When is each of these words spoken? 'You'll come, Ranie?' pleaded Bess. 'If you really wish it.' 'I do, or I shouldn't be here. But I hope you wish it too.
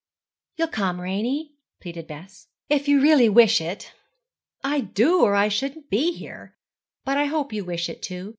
'You'll 0.55 0.67
come, 0.69 0.99
Ranie?' 0.99 1.51
pleaded 1.79 2.07
Bess. 2.07 2.47
'If 2.69 2.87
you 2.87 2.99
really 3.01 3.29
wish 3.29 3.61
it.' 3.61 3.93
'I 4.63 4.79
do, 4.95 5.21
or 5.21 5.35
I 5.35 5.47
shouldn't 5.47 5.91
be 5.91 6.11
here. 6.11 6.55
But 7.05 7.17
I 7.19 7.25
hope 7.25 7.53
you 7.53 7.63
wish 7.63 7.87
it 7.87 8.01
too. 8.01 8.29